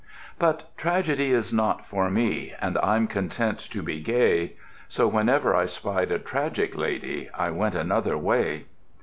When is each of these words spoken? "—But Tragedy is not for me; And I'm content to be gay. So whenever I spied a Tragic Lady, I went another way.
"—But 0.39 0.75
Tragedy 0.77 1.29
is 1.31 1.53
not 1.53 1.85
for 1.85 2.09
me; 2.09 2.55
And 2.59 2.75
I'm 2.79 3.05
content 3.05 3.59
to 3.69 3.83
be 3.83 3.99
gay. 3.99 4.53
So 4.89 5.07
whenever 5.07 5.55
I 5.55 5.65
spied 5.67 6.11
a 6.11 6.17
Tragic 6.17 6.75
Lady, 6.75 7.29
I 7.35 7.51
went 7.51 7.75
another 7.75 8.17
way. 8.17 8.65